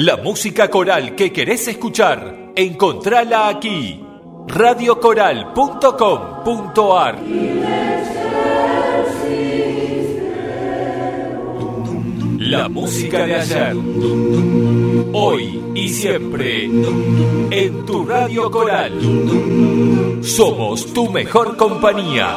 La 0.00 0.16
música 0.16 0.70
coral 0.70 1.16
que 1.16 1.32
querés 1.32 1.66
escuchar, 1.66 2.52
encontrala 2.54 3.48
aquí. 3.48 4.00
radiocoral.com.ar 4.46 7.18
La 12.38 12.68
música 12.68 13.26
de 13.26 13.34
ayer, 13.34 13.76
hoy 15.12 15.60
y 15.74 15.88
siempre, 15.88 16.66
en 16.66 17.84
tu 17.84 18.04
radio 18.04 18.52
coral. 18.52 18.92
Somos 20.22 20.94
tu 20.94 21.10
mejor 21.10 21.56
compañía. 21.56 22.36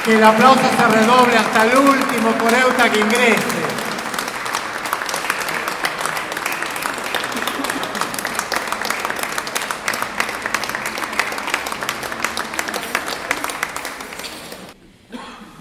Que 0.05 0.15
el 0.15 0.23
aplauso 0.23 0.61
se 0.77 0.87
redoble 0.87 1.37
hasta 1.37 1.63
el 1.63 1.77
último 1.77 2.31
coreuta 2.39 2.89
que 2.89 2.99
ingrese. 2.99 3.62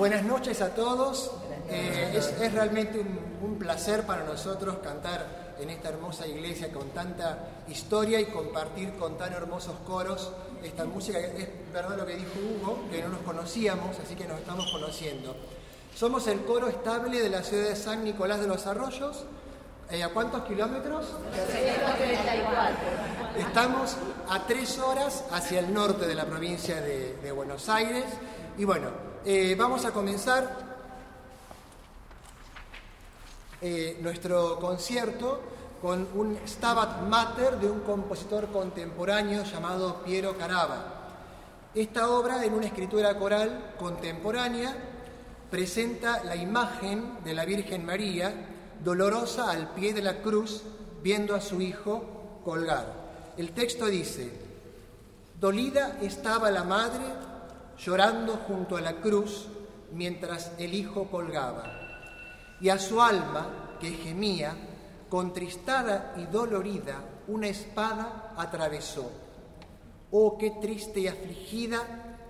Buenas 0.02 0.24
noches 0.24 0.60
a 0.62 0.70
todos. 0.70 1.30
Eh, 1.70 2.14
es, 2.16 2.26
es 2.26 2.52
realmente 2.52 2.98
un, 2.98 3.20
un 3.40 3.56
placer 3.56 4.02
para 4.02 4.24
nosotros 4.24 4.78
cantar 4.82 5.54
en 5.60 5.70
esta 5.70 5.90
hermosa 5.90 6.26
iglesia 6.26 6.72
con 6.72 6.88
tanta 6.88 7.38
historia 7.68 8.18
y 8.18 8.24
compartir 8.24 8.94
con 8.94 9.16
tan 9.16 9.32
hermosos 9.32 9.76
coros 9.86 10.32
esta 10.64 10.86
música. 10.86 11.20
Es 11.20 11.48
verdad 11.72 11.96
lo 11.96 12.04
que 12.04 12.16
dijo 12.16 12.32
Hugo, 12.34 12.80
que 12.90 13.00
no 13.00 13.10
nos 13.10 13.20
conocíamos, 13.20 13.96
así 14.00 14.16
que 14.16 14.26
nos 14.26 14.40
estamos 14.40 14.72
conociendo. 14.72 15.36
Somos 15.94 16.26
el 16.26 16.40
coro 16.40 16.66
estable 16.66 17.22
de 17.22 17.30
la 17.30 17.44
ciudad 17.44 17.68
de 17.68 17.76
San 17.76 18.02
Nicolás 18.02 18.40
de 18.40 18.48
los 18.48 18.66
Arroyos. 18.66 19.24
Eh, 19.88 20.02
¿A 20.02 20.08
cuántos 20.08 20.42
kilómetros? 20.42 21.06
Estamos 23.38 23.96
a 24.28 24.46
tres 24.48 24.80
horas 24.80 25.22
hacia 25.30 25.60
el 25.60 25.72
norte 25.72 26.08
de 26.08 26.16
la 26.16 26.24
provincia 26.24 26.80
de, 26.80 27.18
de 27.22 27.30
Buenos 27.30 27.68
Aires. 27.68 28.06
Y 28.58 28.64
bueno, 28.64 29.11
eh, 29.24 29.54
vamos 29.56 29.84
a 29.84 29.92
comenzar 29.92 30.72
eh, 33.60 33.98
nuestro 34.00 34.58
concierto 34.58 35.40
con 35.80 36.08
un 36.14 36.38
Stabat 36.46 37.02
Mater 37.02 37.58
de 37.58 37.70
un 37.70 37.80
compositor 37.80 38.48
contemporáneo 38.48 39.44
llamado 39.44 40.02
Piero 40.04 40.36
Carava. 40.36 40.98
Esta 41.74 42.10
obra, 42.10 42.44
en 42.44 42.54
una 42.54 42.66
escritura 42.66 43.16
coral 43.16 43.74
contemporánea, 43.78 44.76
presenta 45.50 46.22
la 46.24 46.36
imagen 46.36 47.18
de 47.24 47.34
la 47.34 47.44
Virgen 47.44 47.84
María 47.84 48.32
dolorosa 48.82 49.50
al 49.50 49.70
pie 49.70 49.94
de 49.94 50.02
la 50.02 50.20
cruz 50.20 50.62
viendo 51.02 51.34
a 51.34 51.40
su 51.40 51.60
hijo 51.60 52.40
colgar. 52.44 53.02
El 53.36 53.52
texto 53.52 53.86
dice, 53.86 54.30
dolida 55.40 55.98
estaba 56.02 56.50
la 56.50 56.64
madre 56.64 57.04
llorando 57.78 58.38
junto 58.46 58.76
a 58.76 58.80
la 58.80 59.00
cruz 59.00 59.48
mientras 59.92 60.52
el 60.58 60.74
hijo 60.74 61.08
colgaba. 61.10 61.64
Y 62.60 62.68
a 62.68 62.78
su 62.78 63.00
alma, 63.00 63.76
que 63.80 63.90
gemía, 63.90 64.54
contristada 65.08 66.14
y 66.16 66.24
dolorida, 66.26 67.02
una 67.28 67.48
espada 67.48 68.34
atravesó. 68.36 69.10
Oh, 70.10 70.36
qué 70.38 70.52
triste 70.60 71.00
y 71.00 71.08
afligida 71.08 71.80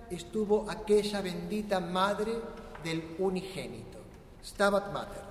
estuvo 0.09 0.69
aquella 0.69 1.21
bendita 1.21 1.79
madre 1.79 2.33
del 2.83 3.15
unigénito. 3.19 3.99
Stabat 4.43 4.91
Mater. 4.91 5.23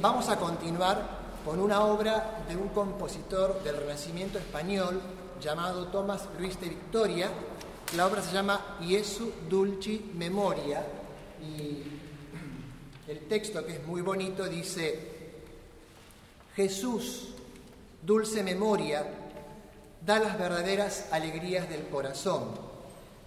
Vamos 0.00 0.30
a 0.30 0.36
continuar 0.36 1.20
con 1.44 1.60
una 1.60 1.84
obra 1.84 2.42
de 2.48 2.56
un 2.56 2.68
compositor 2.68 3.62
del 3.62 3.76
Renacimiento 3.76 4.38
español 4.38 5.00
llamado 5.40 5.88
Tomás 5.88 6.26
Luis 6.38 6.58
de 6.58 6.70
Victoria. 6.70 7.28
La 7.96 8.06
obra 8.06 8.22
se 8.22 8.32
llama 8.32 8.78
Iesu 8.80 9.30
Dulci 9.48 10.12
Memoria 10.14 10.86
y 11.42 11.82
el 13.10 13.18
texto, 13.28 13.64
que 13.66 13.74
es 13.74 13.86
muy 13.86 14.00
bonito, 14.00 14.46
dice, 14.46 15.34
Jesús, 16.56 17.34
dulce 18.02 18.42
memoria, 18.42 19.04
da 20.06 20.18
las 20.18 20.38
verdaderas 20.38 21.08
alegrías 21.10 21.68
del 21.68 21.88
corazón, 21.88 22.44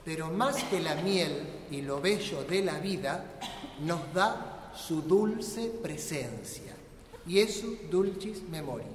pero 0.05 0.31
más 0.31 0.63
que 0.63 0.79
la 0.79 0.95
miel 0.95 1.65
y 1.69 1.81
lo 1.81 2.01
bello 2.01 2.43
de 2.43 2.63
la 2.63 2.79
vida, 2.79 3.25
nos 3.81 4.13
da 4.13 4.62
su 4.75 5.01
dulce 5.01 5.69
presencia. 5.81 6.75
Iesu 7.25 7.77
dulcis 7.89 8.41
memoria. 8.49 8.87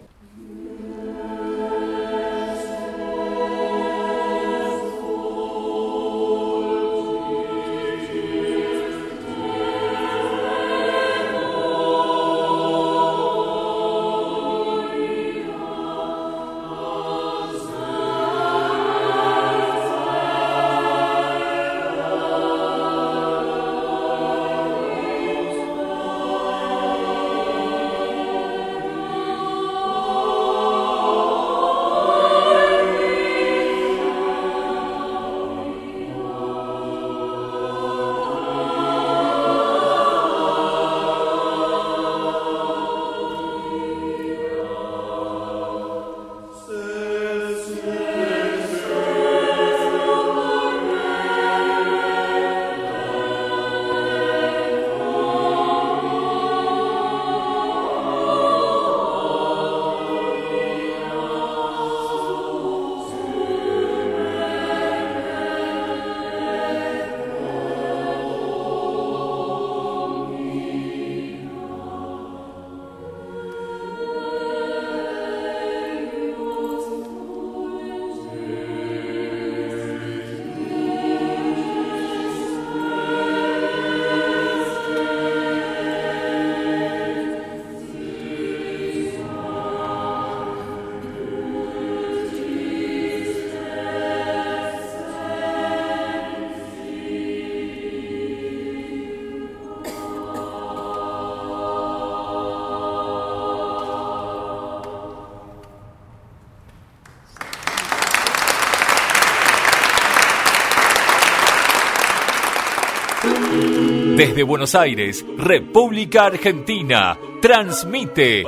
Desde 114.19 114.43
Buenos 114.43 114.75
Aires, 114.75 115.25
República 115.37 116.25
Argentina, 116.25 117.17
transmite 117.41 118.45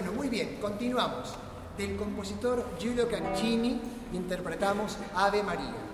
Bueno, 0.00 0.14
muy 0.16 0.30
bien, 0.30 0.56
continuamos. 0.62 1.34
Del 1.76 1.94
compositor 1.96 2.64
Giulio 2.78 3.06
Caccini 3.06 3.78
interpretamos 4.14 4.96
Ave 5.14 5.42
María. 5.42 5.89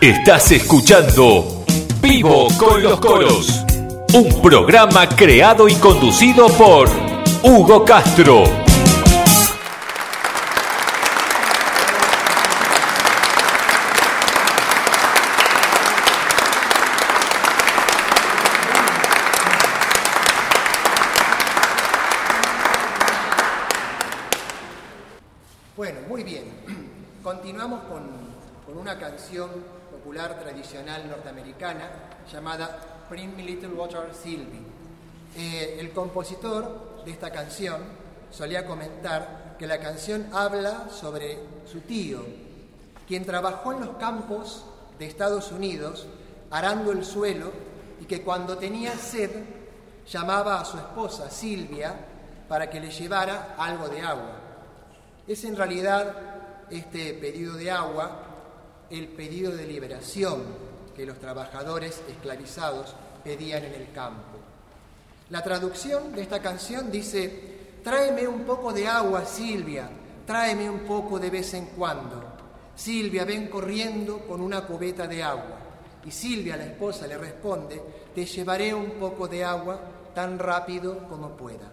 Estás 0.00 0.50
escuchando 0.52 1.62
Vivo 2.00 2.48
con 2.56 2.82
los 2.82 2.98
Coros, 3.00 3.66
un 4.14 4.40
programa 4.40 5.06
creado 5.06 5.68
y 5.68 5.74
conducido 5.74 6.48
por 6.56 6.88
Hugo 7.42 7.84
Castro. 7.84 8.44
Bueno, 25.76 26.00
muy 26.08 26.24
bien. 26.24 26.44
Continuamos 27.22 27.80
con, 27.82 28.08
con 28.64 28.78
una 28.78 28.98
canción 28.98 29.50
popular 30.00 30.40
tradicional 30.40 31.08
norteamericana 31.08 31.90
llamada 32.32 33.04
Bring 33.08 33.36
Me 33.36 33.42
Little 33.42 33.68
Water 33.68 34.14
Sylvie. 34.14 34.62
Eh, 35.36 35.76
el 35.78 35.92
compositor 36.30 37.02
de 37.04 37.10
esta 37.10 37.30
canción 37.30 37.82
solía 38.30 38.64
comentar 38.66 39.56
que 39.58 39.66
la 39.66 39.80
canción 39.80 40.28
habla 40.32 40.88
sobre 40.90 41.38
su 41.70 41.80
tío, 41.80 42.24
quien 43.06 43.24
trabajó 43.24 43.72
en 43.72 43.80
los 43.80 43.96
campos 43.96 44.64
de 44.98 45.06
Estados 45.06 45.50
Unidos 45.50 46.06
arando 46.50 46.92
el 46.92 47.04
suelo 47.04 47.50
y 48.00 48.04
que 48.04 48.22
cuando 48.22 48.56
tenía 48.56 48.96
sed 48.96 49.30
llamaba 50.08 50.60
a 50.60 50.64
su 50.64 50.76
esposa 50.76 51.30
Silvia 51.30 51.94
para 52.48 52.70
que 52.70 52.80
le 52.80 52.90
llevara 52.90 53.56
algo 53.58 53.88
de 53.88 54.00
agua. 54.00 54.36
Es 55.26 55.44
en 55.44 55.56
realidad 55.56 56.14
este 56.70 57.14
pedido 57.14 57.54
de 57.54 57.70
agua 57.70 58.22
el 58.88 59.08
pedido 59.08 59.52
de 59.52 59.66
liberación 59.66 60.42
que 60.94 61.06
los 61.06 61.18
trabajadores 61.18 62.02
esclavizados 62.08 62.94
pedían 63.24 63.64
en 63.64 63.74
el 63.74 63.92
campo. 63.92 64.49
La 65.30 65.42
traducción 65.42 66.12
de 66.12 66.22
esta 66.22 66.42
canción 66.42 66.90
dice, 66.90 67.78
tráeme 67.84 68.26
un 68.26 68.40
poco 68.40 68.72
de 68.72 68.88
agua, 68.88 69.24
Silvia, 69.24 69.88
tráeme 70.26 70.68
un 70.68 70.80
poco 70.80 71.20
de 71.20 71.30
vez 71.30 71.54
en 71.54 71.66
cuando. 71.66 72.20
Silvia, 72.74 73.24
ven 73.24 73.48
corriendo 73.48 74.26
con 74.26 74.40
una 74.40 74.66
cubeta 74.66 75.06
de 75.06 75.22
agua. 75.22 75.58
Y 76.04 76.10
Silvia, 76.10 76.56
la 76.56 76.64
esposa, 76.64 77.06
le 77.06 77.16
responde, 77.16 77.80
te 78.12 78.24
llevaré 78.24 78.74
un 78.74 78.92
poco 78.92 79.28
de 79.28 79.44
agua 79.44 79.80
tan 80.14 80.36
rápido 80.36 81.06
como 81.08 81.36
pueda. 81.36 81.70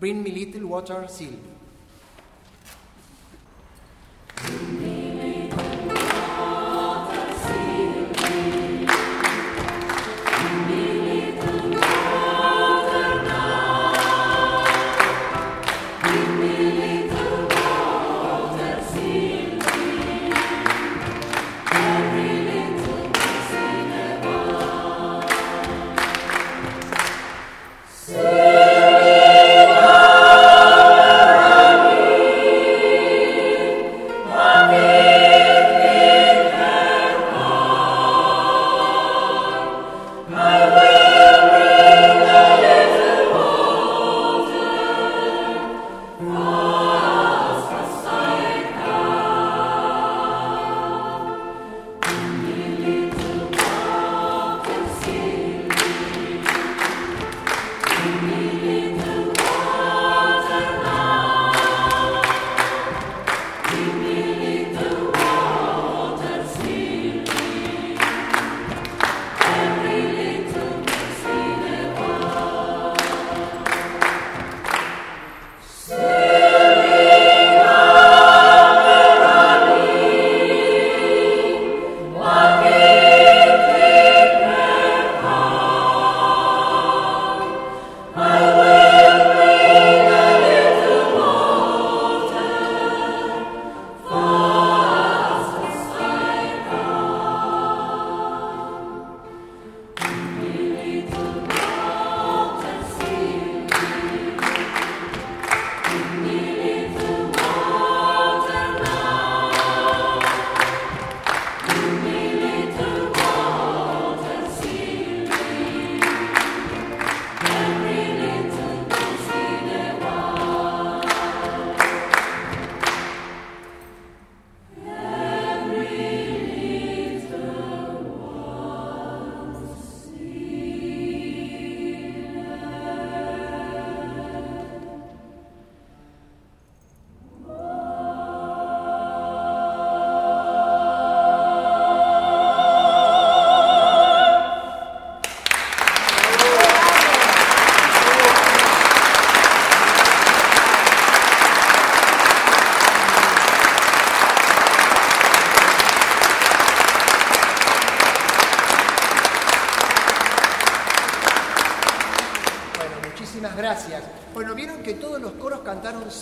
Bring 0.00 0.22
me 0.22 0.30
little 0.30 0.64
water, 0.64 1.08
Silvia. 1.08 1.54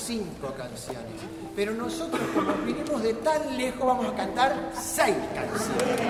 Cinco 0.06 0.52
canciones. 0.54 1.02
Pero 1.56 1.72
nosotros, 1.72 2.20
como 2.34 2.52
vinimos 2.64 3.02
de 3.02 3.14
tan 3.14 3.56
lejos, 3.56 3.86
vamos 3.86 4.12
a 4.12 4.14
cantar 4.14 4.54
seis 4.74 5.16
canciones. 5.34 6.00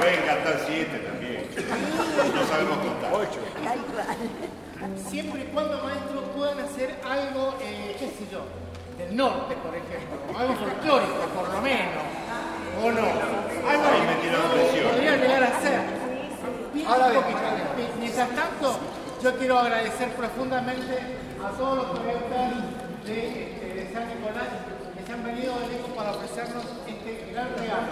Pueden 0.00 0.22
cantar 0.26 0.60
siete 0.66 0.98
también. 0.98 1.48
No 2.34 2.46
sabemos 2.46 2.78
contar. 2.78 3.14
Ocho. 3.14 3.40
Siempre 5.08 5.42
y 5.42 5.44
cuando, 5.52 5.82
maestros, 5.84 6.24
puedan 6.36 6.58
hacer 6.60 6.96
algo, 7.04 7.54
eh, 7.60 7.94
qué 7.98 8.06
sé 8.06 8.26
yo, 8.32 8.40
del 8.98 9.16
norte, 9.16 9.54
por 9.56 9.74
ejemplo. 9.76 10.38
Algo 10.38 10.54
folclórico, 10.56 11.24
por 11.36 11.54
lo 11.54 11.60
menos. 11.60 12.02
¿O 12.82 12.90
no? 12.90 13.06
Algo 13.68 13.88
que 14.72 14.82
podría 14.82 15.16
llegar 15.16 15.42
a 15.44 15.60
ser. 15.60 16.08
Ahora 16.86 17.10
mientras 17.98 18.28
tanto, 18.30 18.78
yo 19.22 19.36
quiero 19.36 19.58
agradecer 19.78 20.08
profundamente 20.14 20.98
a 21.44 21.50
todos 21.56 21.76
los 21.76 21.86
colegas 21.86 22.22
de, 23.04 23.14
de, 23.14 23.90
San 23.92 24.08
Nicolás 24.08 24.48
que 24.96 25.06
se 25.06 25.12
han 25.12 25.22
venido 25.22 25.54
de 25.60 25.68
lejos 25.68 25.90
para 25.94 26.10
ofrecernos 26.10 26.64
este 26.88 27.30
gran 27.30 27.48
regalo. 27.56 27.86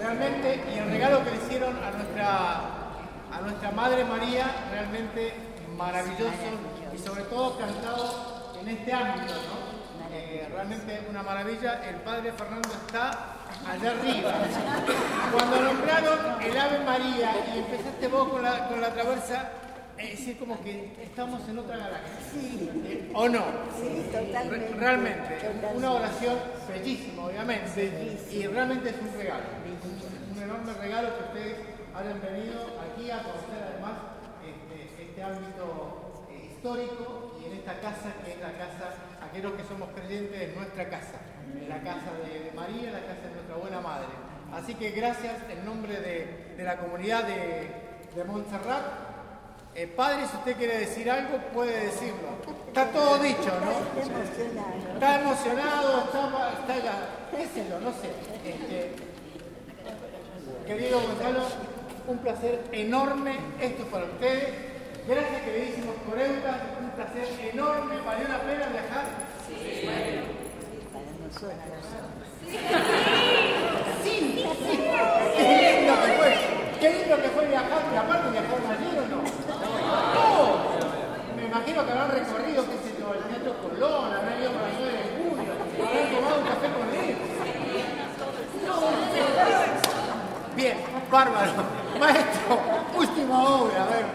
Realmente, 0.00 0.64
y 0.72 0.78
el 0.78 0.90
regalo 0.90 1.24
que 1.24 1.30
le 1.32 1.36
hicieron 1.36 1.76
a 1.76 1.90
nuestra, 1.90 2.56
a 3.32 3.40
nuestra 3.42 3.70
Madre 3.72 4.04
María, 4.04 4.46
realmente 4.70 5.34
maravilloso 5.76 6.48
y 6.94 6.98
sobre 6.98 7.22
todo 7.24 7.58
cantado 7.58 8.54
en 8.58 8.68
este 8.68 8.92
ámbito, 8.92 9.34
¿no? 9.34 9.76
Eh, 10.16 10.48
realmente 10.50 11.06
una 11.10 11.22
maravilla. 11.22 11.82
El 11.86 11.96
Padre 11.96 12.32
Fernando 12.32 12.70
está 12.86 13.10
allá 13.68 13.90
arriba. 13.90 14.32
Cuando 15.32 15.60
nombraron 15.60 16.42
el 16.42 16.56
Ave 16.56 16.78
María 16.78 17.32
y 17.54 17.58
empezaste 17.58 18.08
vos 18.08 18.28
con 18.28 18.42
la, 18.42 18.68
con 18.68 18.80
la 18.80 18.94
traversa, 18.94 19.50
es 19.98 20.10
decir, 20.10 20.38
como 20.38 20.62
que 20.62 20.92
estamos 21.02 21.48
en 21.48 21.58
otra 21.58 21.76
galaxia. 21.76 22.16
Sí. 22.32 22.70
Eh, 22.84 23.10
¿O 23.14 23.28
no? 23.28 23.44
Sí, 23.80 24.06
totalmente. 24.12 24.74
realmente, 24.74 25.50
una 25.74 25.92
oración 25.92 26.36
bellísima, 26.68 27.26
obviamente, 27.26 28.18
y 28.30 28.46
realmente 28.46 28.90
es 28.90 28.96
un 29.00 29.18
regalo. 29.18 29.44
Un 30.36 30.42
enorme 30.42 30.72
regalo 30.74 31.08
que 31.16 31.24
ustedes 31.24 31.56
hayan 31.94 32.20
venido 32.20 32.60
aquí 32.80 33.10
a 33.10 33.22
conocer 33.22 33.62
además 33.72 33.92
este, 34.44 35.02
este 35.02 35.22
ámbito 35.22 36.26
eh, 36.30 36.50
histórico 36.52 37.38
y 37.40 37.46
en 37.46 37.52
esta 37.58 37.80
casa 37.80 38.12
que 38.22 38.32
es 38.32 38.40
la 38.40 38.52
casa, 38.52 38.94
aquellos 39.22 39.52
que 39.52 39.64
somos 39.64 39.88
creyentes, 39.94 40.50
es 40.50 40.56
nuestra 40.56 40.90
casa 40.90 41.20
la 41.68 41.80
casa 41.80 42.12
de 42.24 42.52
María, 42.54 42.92
la 42.92 43.00
casa 43.00 43.28
de 43.28 43.34
nuestra 43.34 43.56
buena 43.56 43.80
madre. 43.80 44.08
Así 44.52 44.74
que 44.74 44.90
gracias 44.90 45.42
en 45.50 45.64
nombre 45.64 46.00
de, 46.00 46.64
la 46.64 46.78
comunidad 46.78 47.24
de, 47.24 47.70
de 48.14 48.24
Montserrat 48.24 49.15
Eh, 49.78 49.86
padre, 49.88 50.26
si 50.26 50.36
usted 50.38 50.56
quiere 50.56 50.78
decir 50.78 51.10
algo, 51.10 51.36
puede 51.52 51.88
decirlo. 51.88 52.28
Está 52.68 52.86
todo 52.92 53.18
dicho, 53.18 53.52
¿no? 53.60 54.00
Está 54.94 55.20
emocionado, 55.20 56.04
está, 56.04 56.74
está 56.76 56.92
qué 57.30 57.46
sé 57.46 57.68
yo, 57.68 57.78
no 57.80 57.92
sé. 57.92 58.08
Este, 58.42 58.94
querido 60.66 60.98
Gonzalo, 60.98 61.42
un 62.08 62.18
placer 62.18 62.64
enorme 62.72 63.36
esto 63.60 63.84
para 63.88 64.06
ustedes. 64.06 64.48
Gracias, 65.06 65.42
queridísimos 65.42 65.94
coreutas, 66.08 66.56
un 66.80 66.90
placer 66.92 67.28
enorme. 67.52 68.00
¿Valió 68.00 68.28
la 68.28 68.40
pena 68.40 68.66
viajar? 68.68 69.04
Sí. 69.46 69.88
Sí. 74.02 74.16
Qué 75.36 75.76
lindo 75.76 75.94
que 76.02 76.12
fue. 76.12 76.32
Qué 76.80 76.90
lindo 76.94 77.16
que 77.22 77.28
fue 77.28 77.46
viajar. 77.46 77.82
Y 77.92 77.96
aparte 77.96 78.30
viajaron 78.30 78.70
ayer 78.70 78.98
o 79.00 79.06
no. 79.08 79.25
Que 81.76 81.82
habrán 81.82 82.10
recorrido, 82.10 82.64
qué 82.64 82.78
sé 82.78 82.96
yo, 82.98 83.12
el 83.12 83.22
Teatro 83.24 83.54
Colón, 83.60 84.10
habrán 84.10 84.40
ido 84.40 84.50
9 84.50 84.92
de 84.92 85.28
junio, 85.28 85.52
habrán 85.52 86.08
tomado 86.14 86.40
un 86.40 86.46
café 86.48 86.68
con 86.72 86.88
él. 86.96 87.16
Bien, 90.56 90.78
bárbaro. 91.10 91.52
Maestro, 92.00 92.60
última 92.96 93.44
obra, 93.44 93.82
a 93.82 93.86
ver. 93.88 94.06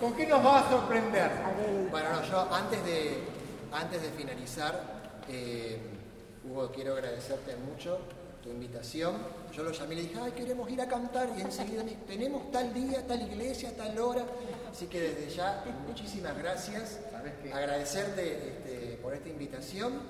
¿Con 0.00 0.14
qué 0.14 0.26
nos 0.28 0.42
va 0.42 0.60
a 0.60 0.70
sorprender? 0.70 1.30
Bueno, 1.90 2.08
no, 2.10 2.22
yo 2.22 2.54
antes 2.54 2.82
de, 2.86 3.22
antes 3.70 4.00
de 4.00 4.08
finalizar, 4.08 4.82
eh, 5.28 5.78
Hugo, 6.42 6.72
quiero 6.74 6.94
agradecerte 6.94 7.54
mucho 7.56 7.98
tu 8.42 8.50
invitación. 8.50 9.16
Yo 9.52 9.62
lo 9.62 9.72
llamé 9.72 9.94
y 9.94 9.96
le 9.96 10.02
dije, 10.02 10.20
ay, 10.20 10.32
queremos 10.32 10.70
ir 10.70 10.80
a 10.80 10.88
cantar. 10.88 11.28
Y 11.36 11.40
enseguida 11.40 11.82
me 11.82 11.90
dijo, 11.90 12.02
tenemos 12.06 12.50
tal 12.50 12.72
día, 12.72 13.06
tal 13.06 13.22
iglesia, 13.22 13.76
tal 13.76 13.98
hora. 13.98 14.24
Así 14.70 14.86
que 14.86 15.00
desde 15.00 15.30
ya, 15.34 15.64
muchísimas 15.86 16.36
gracias. 16.36 17.00
Agradecerte 17.52 18.48
este, 18.48 18.98
por 19.02 19.14
esta 19.14 19.28
invitación 19.28 20.00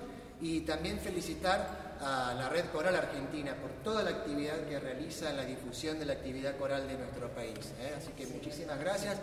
y 0.40 0.60
también 0.60 0.98
felicitar 0.98 1.96
a 2.00 2.34
la 2.34 2.48
Red 2.48 2.66
Coral 2.66 2.94
Argentina 2.94 3.54
por 3.60 3.70
toda 3.82 4.02
la 4.02 4.10
actividad 4.10 4.56
que 4.68 4.78
realiza 4.78 5.30
en 5.30 5.36
la 5.36 5.44
difusión 5.44 5.98
de 5.98 6.06
la 6.06 6.12
actividad 6.12 6.56
coral 6.56 6.86
de 6.86 6.96
nuestro 6.96 7.28
país. 7.30 7.58
¿eh? 7.80 7.94
Así 7.96 8.12
que 8.12 8.26
muchísimas 8.26 8.78
gracias. 8.78 9.16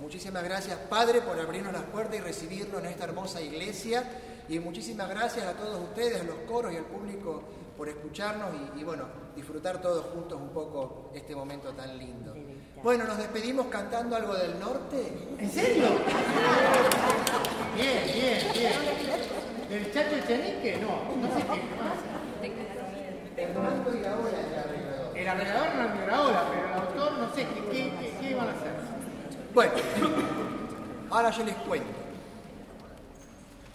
Muchísimas 0.00 0.44
gracias, 0.44 0.78
Padre, 0.88 1.20
por 1.20 1.38
abrirnos 1.38 1.72
las 1.72 1.82
puertas 1.82 2.16
y 2.16 2.20
recibirnos 2.20 2.80
en 2.80 2.86
esta 2.86 3.04
hermosa 3.04 3.40
iglesia. 3.40 4.04
Y 4.48 4.58
muchísimas 4.58 5.08
gracias 5.08 5.46
a 5.46 5.52
todos 5.52 5.80
ustedes, 5.80 6.20
a 6.20 6.24
los 6.24 6.36
coros 6.48 6.72
y 6.72 6.76
al 6.76 6.84
público 6.84 7.42
por 7.80 7.88
escucharnos 7.88 8.50
y, 8.76 8.80
y, 8.80 8.84
bueno, 8.84 9.04
disfrutar 9.34 9.80
todos 9.80 10.04
juntos 10.12 10.38
un 10.38 10.50
poco 10.50 11.10
este 11.14 11.34
momento 11.34 11.72
tan 11.72 11.96
lindo. 11.96 12.34
Bueno, 12.82 13.04
nos 13.04 13.16
despedimos 13.16 13.68
cantando 13.68 14.16
algo 14.16 14.34
del 14.34 14.60
norte. 14.60 15.10
¿En 15.38 15.50
serio? 15.50 15.86
Bien, 17.74 18.02
bien, 18.04 18.38
bien. 18.52 18.72
¿El 19.70 19.90
Chacho 19.94 20.16
Chenique? 20.26 20.76
No, 20.82 21.16
no 21.16 21.34
sé 21.34 21.42
qué. 22.42 23.42
Hernando 23.42 23.96
Iraola 23.96 24.28
el 24.28 24.58
arreglador. 24.58 25.16
El 25.16 25.28
arreglador 25.28 25.66
Hernando 25.68 26.04
Iraola, 26.04 26.44
pero 26.50 26.66
el 26.66 26.72
autor 26.74 27.12
no 27.12 27.34
sé 27.34 27.46
qué, 27.46 27.60
qué, 27.70 27.92
qué, 27.98 28.16
qué 28.20 28.30
iban 28.32 28.48
a 28.48 28.50
hacer. 28.50 28.74
Bueno, 29.54 29.72
ahora 31.08 31.30
yo 31.30 31.44
les 31.44 31.56
cuento. 31.56 31.88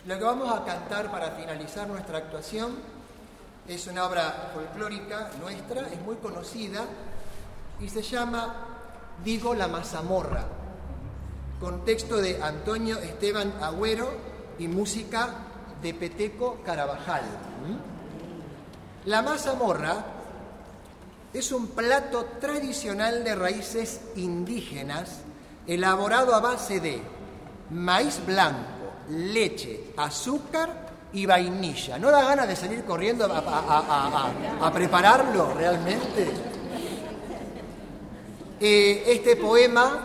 Lo 0.05 0.15
que 0.15 0.23
vamos 0.23 0.55
a 0.55 0.63
cantar 0.63 1.09
para 1.09 1.31
finalizar 1.31 1.87
nuestra 1.87 2.19
actuación 2.19 2.93
es 3.67 3.87
una 3.87 4.05
obra 4.05 4.51
folclórica 4.53 5.31
nuestra, 5.39 5.87
es 5.87 5.99
muy 6.01 6.15
conocida 6.17 6.85
y 7.79 7.89
se 7.89 8.01
llama 8.01 8.55
Digo 9.23 9.55
la 9.55 9.67
mazamorra, 9.67 10.45
con 11.59 11.83
texto 11.83 12.17
de 12.17 12.41
Antonio 12.43 12.99
Esteban 12.99 13.53
Agüero 13.61 14.11
y 14.59 14.67
música 14.67 15.29
de 15.81 15.93
Peteco 15.93 16.59
Carabajal. 16.63 17.23
La 19.05 19.21
mazamorra 19.21 20.05
es 21.33 21.51
un 21.51 21.67
plato 21.67 22.25
tradicional 22.39 23.23
de 23.23 23.35
raíces 23.35 24.01
indígenas 24.15 25.21
elaborado 25.65 26.35
a 26.35 26.39
base 26.39 26.79
de 26.79 27.01
maíz 27.71 28.23
blanco, 28.25 28.93
leche, 29.09 29.91
azúcar 29.97 30.84
y 31.13 31.25
vainilla. 31.25 31.97
¿No 31.97 32.11
da 32.11 32.23
ganas 32.23 32.47
de 32.47 32.55
salir 32.55 32.83
corriendo 32.83 33.25
a, 33.25 34.71
prepararlo 34.73 35.53
realmente? 35.53 36.27
Eh, 38.59 39.03
este 39.07 39.35
poema 39.35 40.01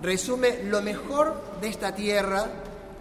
resume 0.00 0.64
lo 0.64 0.82
mejor 0.82 1.40
de 1.60 1.68
esta 1.68 1.94
tierra 1.94 2.46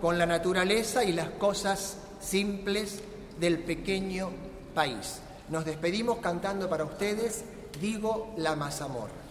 con 0.02 0.18
la 0.18 0.26
naturaleza 0.26 1.04
y 1.04 1.14
las 1.14 1.30
cosas 1.30 1.98
simples 2.22 3.02
del 3.40 3.60
pequeño 3.60 4.30
país. 4.74 5.20
Nos 5.50 5.66
despedimos 5.66 6.20
cantando 6.20 6.70
para 6.70 6.84
ustedes, 6.84 7.44
digo 7.80 8.34
la 8.38 8.56
mazamorra. 8.56 9.22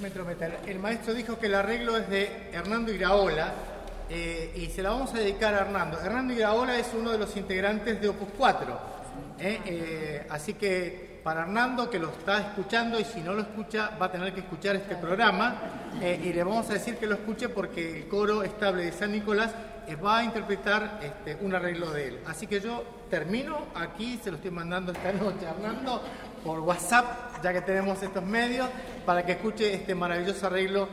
Me 0.00 0.06
entrometa. 0.08 0.60
El 0.66 0.78
maestro 0.78 1.12
dijo 1.12 1.38
que 1.38 1.46
el 1.46 1.54
arreglo 1.54 1.96
es 1.96 2.08
de 2.08 2.50
Hernando 2.52 2.92
Iraola 2.92 3.52
eh, 4.08 4.52
y 4.54 4.66
se 4.66 4.82
la 4.82 4.90
vamos 4.90 5.12
a 5.14 5.18
dedicar 5.18 5.54
a 5.54 5.58
Hernando. 5.58 6.00
Hernando 6.00 6.32
Iraola 6.32 6.78
es 6.78 6.88
uno 6.94 7.10
de 7.10 7.18
los 7.18 7.36
integrantes 7.36 8.00
de 8.00 8.08
Opus 8.08 8.28
4. 8.38 8.80
¿eh? 9.40 9.60
Eh, 9.64 10.26
así 10.30 10.54
que 10.54 11.20
para 11.24 11.42
Hernando, 11.42 11.90
que 11.90 11.98
lo 11.98 12.10
está 12.10 12.38
escuchando 12.38 13.00
y 13.00 13.04
si 13.04 13.20
no 13.20 13.34
lo 13.34 13.42
escucha, 13.42 13.90
va 14.00 14.06
a 14.06 14.12
tener 14.12 14.32
que 14.32 14.40
escuchar 14.40 14.76
este 14.76 14.94
programa 14.94 15.56
y 16.00 16.32
le 16.32 16.44
vamos 16.44 16.70
a 16.70 16.74
decir 16.74 16.98
que 16.98 17.06
lo 17.06 17.14
escuche 17.14 17.48
porque 17.48 17.98
el 17.98 18.06
coro 18.06 18.44
estable 18.44 18.84
de 18.84 18.92
San 18.92 19.10
Nicolás 19.10 19.52
va 20.04 20.18
a 20.18 20.24
interpretar 20.24 21.00
este, 21.02 21.36
un 21.44 21.52
arreglo 21.52 21.90
de 21.90 22.08
él. 22.08 22.20
Así 22.26 22.46
que 22.46 22.60
yo 22.60 22.84
termino 23.10 23.66
aquí, 23.74 24.20
se 24.22 24.30
lo 24.30 24.36
estoy 24.36 24.52
mandando 24.52 24.92
esta 24.92 25.12
noche 25.24 25.46
a 25.46 25.50
Hernando 25.50 26.00
por 26.44 26.60
WhatsApp, 26.60 27.42
ya 27.42 27.52
que 27.52 27.62
tenemos 27.62 28.00
estos 28.00 28.22
medios, 28.22 28.68
para 29.04 29.26
que 29.26 29.32
escuche 29.32 29.74
este 29.74 29.96
maravilloso 29.96 30.46
arreglo. 30.46 30.88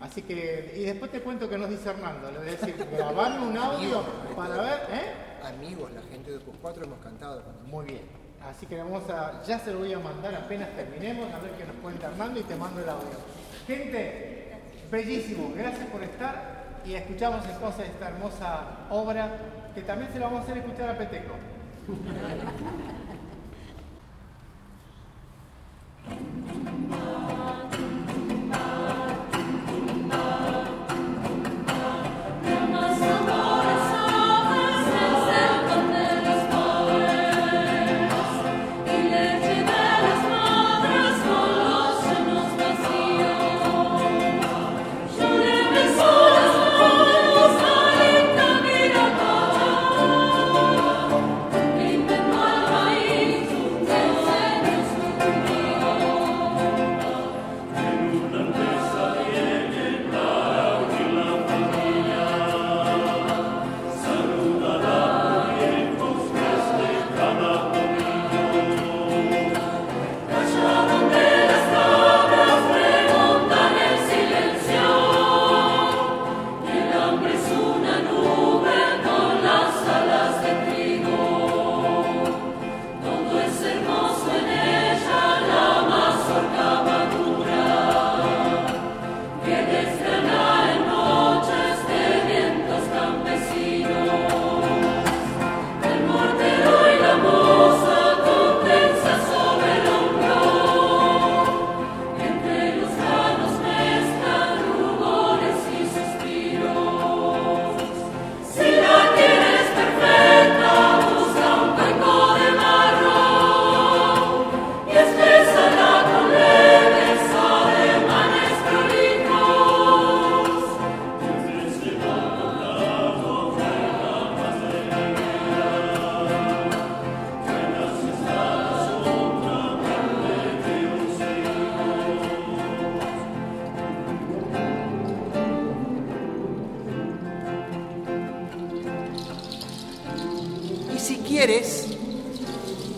Así 0.00 0.22
que, 0.22 0.74
y 0.76 0.82
después 0.84 1.10
te 1.10 1.20
cuento 1.20 1.48
que 1.48 1.56
nos 1.56 1.70
dice 1.70 1.88
Hernando, 1.88 2.30
le 2.30 2.38
voy 2.38 2.48
a 2.48 2.50
decir, 2.50 2.76
grabarme 2.92 3.46
un 3.46 3.56
audio 3.56 4.02
para 4.36 4.56
ver, 4.56 4.80
¿eh? 4.92 5.12
Amigos, 5.42 5.90
la 5.92 6.02
gente 6.02 6.30
de 6.30 6.36
Opus 6.36 6.56
4 6.60 6.84
hemos 6.84 6.98
cantado. 6.98 7.42
Muy 7.66 7.86
bien. 7.86 8.02
Así 8.46 8.66
que 8.66 8.76
vamos 8.76 9.08
a, 9.08 9.42
ya 9.44 9.58
se 9.58 9.72
lo 9.72 9.78
voy 9.78 9.92
a 9.92 9.98
mandar 9.98 10.34
apenas 10.34 10.68
terminemos, 10.76 11.32
a 11.32 11.38
ver 11.38 11.52
qué 11.52 11.64
nos 11.64 11.76
cuenta 11.76 12.08
Hernando 12.08 12.40
y 12.40 12.42
te 12.42 12.56
mando 12.56 12.80
el 12.82 12.88
audio. 12.88 13.18
Gente, 13.66 14.52
bellísimo, 14.90 15.52
gracias 15.56 15.86
por 15.86 16.02
estar 16.02 16.56
y 16.84 16.94
escuchamos 16.94 17.44
entonces 17.46 17.88
esta 17.88 18.08
hermosa 18.08 18.86
obra 18.90 19.38
que 19.74 19.82
también 19.82 20.12
se 20.12 20.18
la 20.18 20.26
vamos 20.26 20.40
a 20.40 20.42
hacer 20.44 20.58
escuchar 20.58 20.90
a 20.90 20.98
Peteco. 20.98 21.34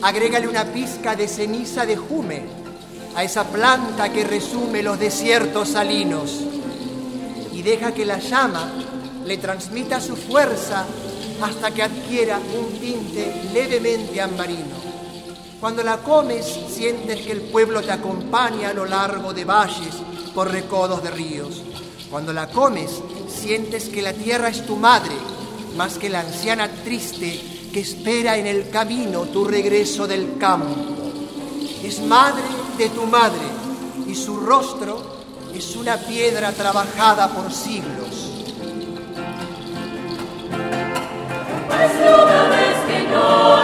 Agrégale 0.00 0.48
una 0.48 0.64
pizca 0.64 1.14
de 1.14 1.28
ceniza 1.28 1.84
de 1.84 1.96
jume 1.96 2.46
a 3.14 3.22
esa 3.22 3.44
planta 3.44 4.11
que 4.11 4.24
resume 4.24 4.82
los 4.82 4.98
desiertos 4.98 5.70
salinos 5.70 6.40
y 7.52 7.61
deja 7.61 7.92
que 7.92 8.06
la 8.06 8.18
llama 8.18 8.72
le 9.26 9.37
transmita 9.37 10.00
su 10.00 10.16
fuerza 10.16 10.87
hasta 11.42 11.70
que 11.72 11.82
adquiera 11.82 12.38
un 12.38 12.78
tinte 12.78 13.50
levemente 13.52 14.18
ambarino. 14.18 14.78
Cuando 15.61 15.82
la 15.82 15.98
comes, 15.98 16.46
sientes 16.70 17.20
que 17.20 17.32
el 17.32 17.42
pueblo 17.42 17.82
te 17.82 17.92
acompaña 17.92 18.70
a 18.70 18.74
lo 18.74 18.87
largo 18.87 19.34
de 19.34 19.44
valles, 19.44 19.94
por 20.34 20.50
recodos 20.50 21.02
de 21.02 21.11
ríos. 21.11 21.62
Cuando 22.11 22.32
la 22.32 22.48
comes, 22.48 23.02
sientes 23.28 23.90
que 23.90 24.00
la 24.00 24.14
tierra 24.14 24.48
es 24.48 24.64
tu 24.64 24.76
madre, 24.76 25.14
más 25.76 25.98
que 25.98 26.08
la 26.08 26.20
anciana 26.20 26.70
triste 26.82 27.58
que 27.72 27.81
espera 27.81 28.37
en 28.37 28.46
el 28.46 28.70
camino 28.70 29.22
tu 29.22 29.44
regreso 29.44 30.07
del 30.07 30.38
campo. 30.38 30.74
Es 31.83 32.00
madre 32.00 32.42
de 32.76 32.88
tu 32.90 33.07
madre 33.07 33.46
y 34.07 34.14
su 34.14 34.38
rostro 34.38 35.18
es 35.54 35.76
una 35.76 35.96
piedra 35.96 36.52
trabajada 36.52 37.28
por 37.28 37.52
siglos. 37.52 38.33
Pues 41.66 41.92
una 41.92 42.48
vez 42.48 42.76
que 42.87 43.02
ignoran 43.04 43.58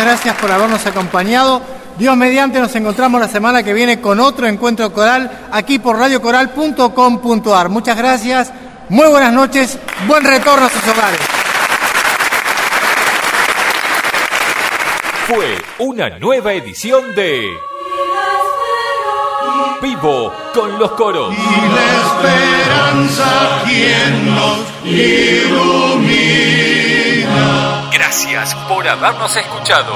Muchas 0.00 0.14
gracias 0.14 0.36
por 0.36 0.50
habernos 0.50 0.86
acompañado. 0.86 1.60
Dios 1.98 2.16
mediante, 2.16 2.58
nos 2.58 2.74
encontramos 2.74 3.20
la 3.20 3.28
semana 3.28 3.62
que 3.62 3.74
viene 3.74 4.00
con 4.00 4.18
otro 4.18 4.46
encuentro 4.46 4.90
coral 4.94 5.30
aquí 5.52 5.78
por 5.78 5.98
radiocoral.com.ar. 5.98 7.68
Muchas 7.68 7.98
gracias, 7.98 8.50
muy 8.88 9.06
buenas 9.08 9.30
noches, 9.30 9.78
buen 10.06 10.24
retorno 10.24 10.64
a 10.64 10.70
sus 10.70 10.82
hogares. 10.88 11.20
Fue 15.28 15.58
una 15.86 16.18
nueva 16.18 16.54
edición 16.54 17.14
de 17.14 17.50
Vivo 19.82 20.32
con 20.54 20.78
los 20.78 20.92
coros. 20.92 21.34
y 21.34 21.36
la 21.74 21.84
esperanza 22.06 23.62
quien 23.66 24.34
nos 24.34 24.60
ilumina. 24.82 26.69
Gracias 28.00 28.54
por 28.66 28.88
habernos 28.88 29.36
escuchado. 29.36 29.94